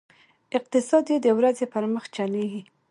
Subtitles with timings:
[0.57, 2.61] اقتصاد یې د ورځې پر مخ چلېږي.